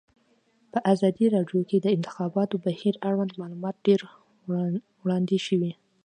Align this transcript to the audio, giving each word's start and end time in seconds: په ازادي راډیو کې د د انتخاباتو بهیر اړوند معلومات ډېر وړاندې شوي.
په 0.71 0.79
ازادي 0.93 1.25
راډیو 1.35 1.61
کې 1.69 1.77
د 1.79 1.81
د 1.83 1.87
انتخاباتو 1.97 2.55
بهیر 2.65 2.95
اړوند 3.09 3.33
معلومات 3.41 3.75
ډېر 3.87 3.99
وړاندې 5.03 5.37
شوي. 5.47 5.71